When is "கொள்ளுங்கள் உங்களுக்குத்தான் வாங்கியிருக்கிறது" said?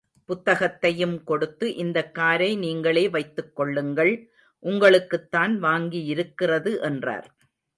3.55-6.79